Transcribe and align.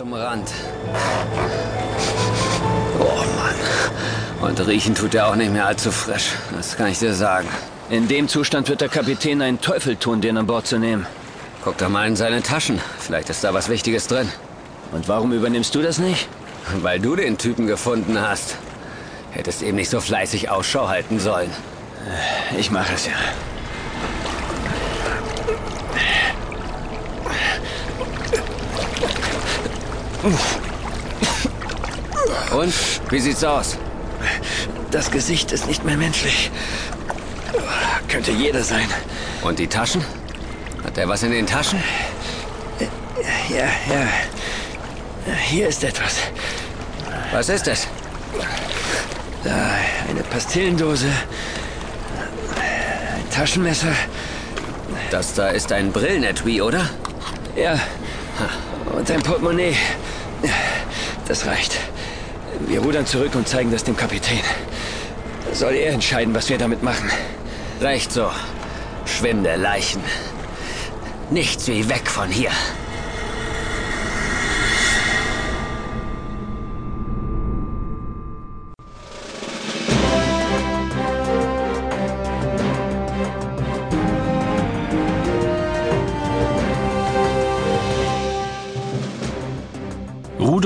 zum 0.00 0.14
Rand. 0.14 0.50
Oh 2.98 3.22
Mann. 3.36 4.48
Und 4.48 4.66
riechen 4.66 4.94
tut 4.94 5.14
er 5.14 5.28
auch 5.28 5.36
nicht 5.36 5.52
mehr 5.52 5.66
allzu 5.66 5.92
frisch. 5.92 6.30
Das 6.56 6.74
kann 6.78 6.86
ich 6.86 7.00
dir 7.00 7.12
sagen. 7.12 7.46
In 7.90 8.08
dem 8.08 8.26
Zustand 8.26 8.70
wird 8.70 8.80
der 8.80 8.88
Kapitän 8.88 9.42
einen 9.42 9.60
Teufel 9.60 9.96
tun, 9.96 10.22
den 10.22 10.38
an 10.38 10.46
Bord 10.46 10.66
zu 10.66 10.78
nehmen. 10.78 11.06
Guck 11.62 11.76
doch 11.76 11.90
mal 11.90 12.08
in 12.08 12.16
seine 12.16 12.42
Taschen. 12.42 12.80
Vielleicht 12.98 13.28
ist 13.28 13.44
da 13.44 13.52
was 13.52 13.68
Wichtiges 13.68 14.06
drin. 14.06 14.32
Und 14.90 15.06
warum 15.06 15.34
übernimmst 15.34 15.74
du 15.74 15.82
das 15.82 15.98
nicht? 15.98 16.28
Weil 16.80 16.98
du 16.98 17.14
den 17.14 17.36
Typen 17.36 17.66
gefunden 17.66 18.18
hast. 18.18 18.56
Hättest 19.32 19.60
eben 19.60 19.76
nicht 19.76 19.90
so 19.90 20.00
fleißig 20.00 20.48
Ausschau 20.48 20.88
halten 20.88 21.20
sollen. 21.20 21.50
Ich 22.56 22.70
mache 22.70 22.94
es 22.94 23.04
ja. 23.04 23.12
Und? 32.52 32.74
Wie 33.10 33.20
sieht's 33.20 33.44
aus? 33.44 33.78
Das 34.90 35.10
Gesicht 35.10 35.52
ist 35.52 35.66
nicht 35.66 35.84
mehr 35.84 35.96
menschlich. 35.96 36.50
Könnte 38.08 38.32
jeder 38.32 38.62
sein. 38.62 38.86
Und 39.42 39.58
die 39.58 39.66
Taschen? 39.66 40.04
Hat 40.84 40.98
er 40.98 41.08
was 41.08 41.22
in 41.22 41.30
den 41.30 41.46
Taschen? 41.46 41.82
Ja, 43.48 43.64
ja. 43.88 44.08
Hier 45.48 45.68
ist 45.68 45.84
etwas. 45.84 46.16
Was 47.32 47.48
ist 47.48 47.68
es? 47.68 47.86
Da, 49.44 49.78
eine 50.08 50.22
Pastillendose. 50.24 51.06
Ein 52.56 53.30
Taschenmesser. 53.30 53.92
Das 55.10 55.34
da 55.34 55.48
ist 55.48 55.72
ein 55.72 55.92
Brillenetui, 55.92 56.60
oder? 56.60 56.90
Ja. 57.56 57.78
Und 58.90 59.10
ein 59.10 59.22
Portemonnaie. 59.22 59.76
Das 61.26 61.46
reicht. 61.46 61.78
Wir 62.66 62.80
rudern 62.80 63.06
zurück 63.06 63.34
und 63.34 63.48
zeigen 63.48 63.70
das 63.70 63.84
dem 63.84 63.96
Kapitän. 63.96 64.40
Soll 65.52 65.74
er 65.74 65.92
entscheiden, 65.92 66.34
was 66.34 66.48
wir 66.48 66.58
damit 66.58 66.82
machen? 66.82 67.10
Recht 67.80 68.12
so. 68.12 68.30
Schwimmende 69.06 69.56
Leichen. 69.56 70.02
Nichts 71.30 71.66
wie 71.68 71.88
weg 71.88 72.08
von 72.08 72.28
hier. 72.28 72.50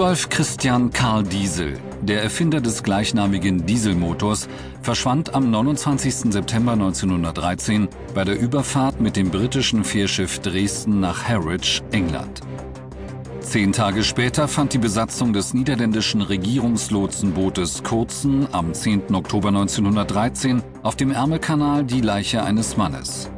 Rudolf 0.04 0.28
Christian 0.28 0.90
Karl 0.90 1.22
Diesel, 1.22 1.80
der 2.02 2.22
Erfinder 2.22 2.60
des 2.60 2.82
gleichnamigen 2.82 3.64
Dieselmotors, 3.64 4.48
verschwand 4.82 5.34
am 5.34 5.50
29. 5.50 6.30
September 6.30 6.72
1913 6.72 7.88
bei 8.14 8.22
der 8.22 8.38
Überfahrt 8.38 9.00
mit 9.00 9.16
dem 9.16 9.30
britischen 9.30 9.82
Fährschiff 9.82 10.40
Dresden 10.40 11.00
nach 11.00 11.26
Harwich, 11.26 11.82
England. 11.92 12.42
Zehn 13.40 13.72
Tage 13.72 14.04
später 14.04 14.46
fand 14.46 14.74
die 14.74 14.78
Besatzung 14.78 15.32
des 15.32 15.54
niederländischen 15.54 16.20
Regierungslotsenbootes 16.20 17.82
Kurzen 17.82 18.46
am 18.52 18.74
10. 18.74 19.14
Oktober 19.14 19.48
1913 19.48 20.62
auf 20.82 20.96
dem 20.96 21.12
Ärmelkanal 21.12 21.82
die 21.82 22.02
Leiche 22.02 22.42
eines 22.42 22.76
Mannes. 22.76 23.30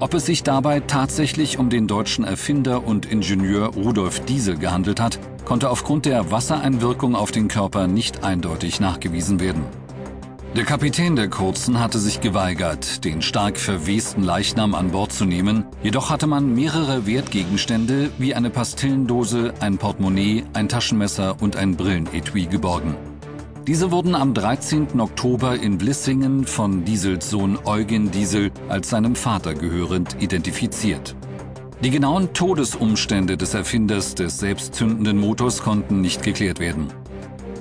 Ob 0.00 0.14
es 0.14 0.26
sich 0.26 0.44
dabei 0.44 0.78
tatsächlich 0.78 1.58
um 1.58 1.70
den 1.70 1.88
deutschen 1.88 2.24
Erfinder 2.24 2.86
und 2.86 3.06
Ingenieur 3.06 3.74
Rudolf 3.74 4.20
Diesel 4.20 4.56
gehandelt 4.56 5.00
hat, 5.00 5.18
konnte 5.44 5.70
aufgrund 5.70 6.06
der 6.06 6.30
Wassereinwirkung 6.30 7.16
auf 7.16 7.32
den 7.32 7.48
Körper 7.48 7.88
nicht 7.88 8.22
eindeutig 8.22 8.78
nachgewiesen 8.78 9.40
werden. 9.40 9.64
Der 10.54 10.64
Kapitän 10.64 11.16
der 11.16 11.28
Kurzen 11.28 11.80
hatte 11.80 11.98
sich 11.98 12.20
geweigert, 12.20 13.04
den 13.04 13.22
stark 13.22 13.58
verwesten 13.58 14.22
Leichnam 14.22 14.76
an 14.76 14.92
Bord 14.92 15.12
zu 15.12 15.24
nehmen, 15.24 15.64
jedoch 15.82 16.10
hatte 16.10 16.28
man 16.28 16.54
mehrere 16.54 17.06
Wertgegenstände 17.06 18.10
wie 18.18 18.36
eine 18.36 18.50
Pastillendose, 18.50 19.52
ein 19.58 19.78
Portemonnaie, 19.78 20.44
ein 20.52 20.68
Taschenmesser 20.68 21.36
und 21.40 21.56
ein 21.56 21.76
Brillenetui 21.76 22.46
geborgen. 22.46 22.94
Diese 23.68 23.90
wurden 23.90 24.14
am 24.14 24.32
13. 24.32 24.98
Oktober 24.98 25.60
in 25.60 25.76
Blissingen 25.76 26.46
von 26.46 26.86
Diesels 26.86 27.28
Sohn 27.28 27.58
Eugen 27.66 28.10
Diesel 28.10 28.50
als 28.70 28.88
seinem 28.88 29.14
Vater 29.14 29.52
gehörend 29.52 30.16
identifiziert. 30.20 31.14
Die 31.84 31.90
genauen 31.90 32.32
Todesumstände 32.32 33.36
des 33.36 33.52
Erfinders 33.52 34.14
des 34.14 34.38
selbstzündenden 34.38 35.18
Motors 35.18 35.62
konnten 35.62 36.00
nicht 36.00 36.22
geklärt 36.22 36.60
werden. 36.60 36.86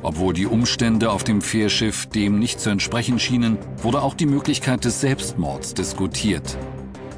Obwohl 0.01 0.33
die 0.33 0.45
Umstände 0.45 1.11
auf 1.11 1.25
dem 1.25 1.41
Fährschiff 1.41 2.05
dem 2.05 2.39
nicht 2.39 2.61
zu 2.61 2.69
entsprechen 2.69 3.19
schienen, 3.19 3.57
wurde 3.81 4.01
auch 4.01 4.13
die 4.13 4.27
Möglichkeit 4.27 4.85
des 4.85 5.01
Selbstmords 5.01 5.73
diskutiert. 5.73 6.57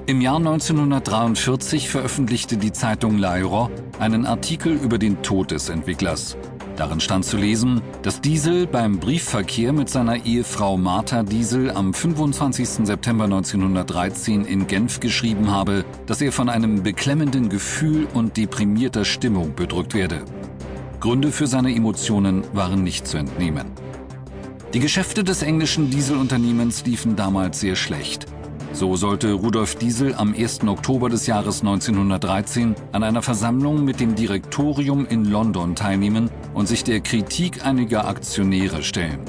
Im 0.08 0.20
Jahr 0.20 0.38
1943 0.38 1.90
veröffentlichte 1.90 2.58
die 2.58 2.72
Zeitung 2.72 3.20
L'Aéro 3.20 3.70
einen 4.00 4.26
Artikel 4.26 4.74
über 4.74 4.98
den 4.98 5.22
Tod 5.22 5.52
des 5.52 5.70
Entwicklers. 5.70 6.36
Darin 6.80 7.02
stand 7.02 7.26
zu 7.26 7.36
lesen, 7.36 7.82
dass 8.04 8.22
Diesel 8.22 8.66
beim 8.66 9.00
Briefverkehr 9.00 9.74
mit 9.74 9.90
seiner 9.90 10.26
Ehefrau 10.26 10.78
Martha 10.78 11.24
Diesel 11.24 11.72
am 11.72 11.94
25. 11.94 12.88
September 12.88 13.26
1913 13.26 14.46
in 14.46 14.66
Genf 14.66 15.02
geschrieben 15.02 15.52
habe, 15.52 15.84
dass 16.06 16.22
er 16.22 16.32
von 16.32 16.48
einem 16.48 16.82
beklemmenden 16.82 17.50
Gefühl 17.50 18.08
und 18.14 18.38
deprimierter 18.38 19.04
Stimmung 19.04 19.56
bedrückt 19.56 19.94
werde. 19.94 20.24
Gründe 21.02 21.34
für 21.34 21.48
seine 21.48 21.76
Emotionen 21.76 22.46
waren 22.54 22.82
nicht 22.82 23.06
zu 23.06 23.18
entnehmen. 23.18 23.66
Die 24.74 24.80
Geschäfte 24.80 25.26
des 25.26 25.42
englischen 25.42 25.90
Dieselunternehmens 25.90 26.86
liefen 26.86 27.18
damals 27.18 27.60
sehr 27.60 27.76
schlecht. 27.76 28.26
So 28.72 28.96
sollte 28.96 29.34
Rudolf 29.34 29.76
Diesel 29.76 30.14
am 30.14 30.34
1. 30.34 30.62
Oktober 30.68 31.10
des 31.10 31.26
Jahres 31.26 31.62
1913 31.62 32.76
an 32.92 33.04
einer 33.04 33.22
Versammlung 33.22 33.84
mit 33.84 34.00
dem 34.00 34.16
Direktorium 34.16 35.08
in 35.08 35.26
London 35.26 35.76
teilnehmen 35.76 36.30
und 36.54 36.68
sich 36.68 36.84
der 36.84 37.02
Kritik 37.02 37.66
einiger 37.66 38.08
Aktionäre 38.08 38.84
stellen. 38.84 39.20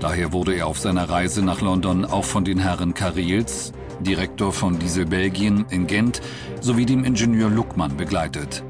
Daher 0.00 0.32
wurde 0.32 0.54
er 0.54 0.66
auf 0.66 0.78
seiner 0.78 1.08
Reise 1.08 1.42
nach 1.42 1.62
London 1.62 2.04
auch 2.04 2.24
von 2.24 2.44
den 2.44 2.58
Herren 2.58 2.92
Karels, 2.92 3.72
Direktor 4.00 4.52
von 4.52 4.78
Diesel 4.78 5.06
Belgien 5.06 5.64
in 5.70 5.86
Gent, 5.86 6.20
sowie 6.60 6.84
dem 6.84 7.04
Ingenieur 7.04 7.48
Luckmann 7.48 7.96
begleitet. 7.96 8.62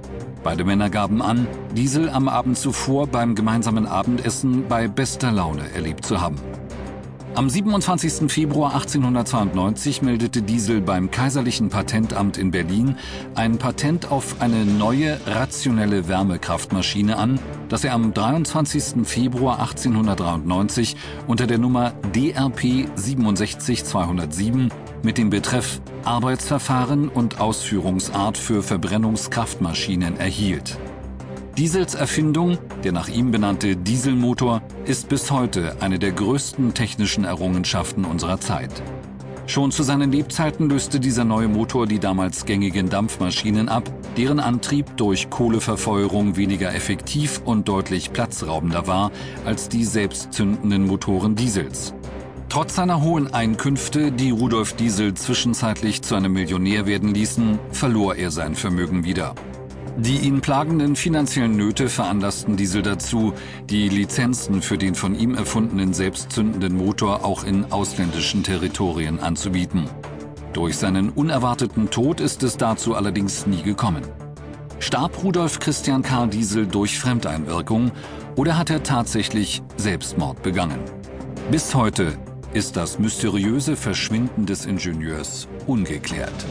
Beide 0.44 0.64
Männer 0.64 0.91
gaben 0.91 1.22
an, 1.22 1.48
Diesel 1.75 2.08
am 2.08 2.28
Abend 2.28 2.56
zuvor 2.56 3.08
beim 3.08 3.34
gemeinsamen 3.34 3.86
Abendessen 3.86 4.69
bei 4.69 4.86
bester 4.86 5.32
Laune 5.32 5.72
erlebt 5.75 6.06
zu 6.06 6.20
haben. 6.20 6.36
Am 7.37 7.50
27. 7.50 8.31
Februar 8.31 8.75
1892 8.75 10.03
meldete 10.03 10.41
Diesel 10.41 10.81
beim 10.81 11.11
Kaiserlichen 11.11 11.69
Patentamt 11.69 12.39
in 12.39 12.53
Berlin 12.53 12.97
ein 13.34 13.59
Patent 13.59 14.12
auf 14.12 14.41
eine 14.41 14.65
neue 14.65 15.19
rationelle 15.27 16.06
Wärmekraftmaschine 16.06 17.17
an, 17.19 17.41
das 17.69 17.83
er 17.83 17.94
am 17.94 18.15
23. 18.15 19.05
Februar 19.05 19.59
1893 19.59 20.94
unter 21.27 21.49
der 21.49 21.59
Nummer 21.59 21.94
DRP 22.15 22.87
67207 22.94 24.71
mit 25.03 25.19
dem 25.19 25.31
Betreff 25.31 25.81
Arbeitsverfahren 26.05 27.09
und 27.09 27.41
Ausführungsart 27.41 28.39
für 28.39 28.62
Verbrennungskraftmaschinen 28.62 30.19
erhielt. 30.19 30.78
Diesels 31.56 31.94
Erfindung, 31.94 32.59
der 32.82 32.91
nach 32.91 33.06
ihm 33.06 33.31
benannte 33.31 33.76
Dieselmotor, 33.76 34.60
ist 34.87 35.09
bis 35.09 35.31
heute 35.31 35.76
eine 35.81 36.00
der 36.00 36.10
größten 36.10 36.75
technischen 36.75 37.22
Errungenschaften 37.22 38.04
unserer 38.04 38.41
Zeit. 38.41 38.82
Schon 39.47 39.70
zu 39.70 39.84
seinen 39.84 40.10
Lebzeiten 40.10 40.69
löste 40.69 40.98
dieser 40.98 41.22
neue 41.22 41.47
Motor 41.47 41.87
die 41.87 42.00
damals 42.00 42.44
gängigen 42.44 42.88
Dampfmaschinen 42.88 43.69
ab, 43.69 43.88
deren 44.16 44.41
Antrieb 44.41 44.97
durch 44.97 45.31
Kohleverfeuerung 45.31 46.37
weniger 46.37 46.75
effektiv 46.75 47.41
und 47.44 47.69
deutlich 47.69 48.12
platzraubender 48.12 48.88
war 48.88 49.12
als 49.44 49.69
die 49.69 49.84
selbstzündenden 49.84 50.88
Motoren 50.88 51.37
Diesels. 51.37 51.94
Trotz 52.49 52.75
seiner 52.75 53.00
hohen 53.00 53.32
Einkünfte, 53.32 54.11
die 54.11 54.31
Rudolf 54.31 54.73
Diesel 54.73 55.14
zwischenzeitlich 55.14 56.02
zu 56.02 56.17
einem 56.17 56.32
Millionär 56.32 56.87
werden 56.87 57.14
ließen, 57.14 57.61
verlor 57.70 58.17
er 58.17 58.32
sein 58.32 58.56
Vermögen 58.56 59.05
wieder. 59.05 59.37
Die 59.96 60.19
ihn 60.19 60.41
plagenden 60.41 60.96
finanziellen 60.96 61.56
Nöte 61.56 61.88
veranlassten 61.88 62.56
Diesel 62.56 62.82
dazu, 62.82 63.32
die 63.70 63.88
Lizenzen 63.88 64.61
für 64.61 64.76
den 64.76 64.96
von 64.96 65.14
ihm 65.14 65.37
erfundenen 65.37 65.94
selbstzündenden 65.94 66.76
Motor 66.76 67.25
auch 67.25 67.44
in 67.44 67.70
ausländischen 67.70 68.43
Territorien 68.43 69.20
anzubieten. 69.20 69.88
Durch 70.52 70.76
seinen 70.76 71.11
unerwarteten 71.11 71.91
Tod 71.91 72.20
ist 72.20 72.43
es 72.43 72.56
dazu 72.56 72.96
allerdings 72.96 73.46
nie 73.46 73.62
gekommen. 73.62 74.02
Starb 74.81 75.23
Rudolf 75.23 75.61
Christian 75.61 76.02
Karl 76.02 76.29
Diesel 76.29 76.67
durch 76.67 76.99
Fremdeinwirkung 76.99 77.93
oder 78.35 78.58
hat 78.58 78.70
er 78.70 78.82
tatsächlich 78.82 79.62
Selbstmord 79.76 80.43
begangen? 80.43 80.81
Bis 81.52 81.73
heute 81.73 82.19
ist 82.52 82.76
das 82.76 82.99
mysteriöse 82.99 83.76
Verschwinden 83.76 84.44
des 84.44 84.67
Ingenieurs 84.67 85.46
ungeklärt. 85.67 86.44